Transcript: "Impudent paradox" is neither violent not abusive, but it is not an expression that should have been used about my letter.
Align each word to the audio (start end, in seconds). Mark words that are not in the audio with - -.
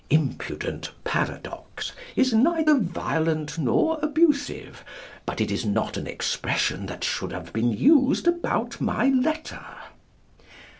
"Impudent 0.09 0.89
paradox" 1.03 1.91
is 2.15 2.33
neither 2.33 2.73
violent 2.79 3.59
not 3.59 4.03
abusive, 4.03 4.83
but 5.27 5.39
it 5.39 5.51
is 5.51 5.63
not 5.63 5.95
an 5.95 6.07
expression 6.07 6.87
that 6.87 7.03
should 7.03 7.31
have 7.31 7.53
been 7.53 7.71
used 7.71 8.25
about 8.25 8.81
my 8.81 9.09
letter. 9.09 9.63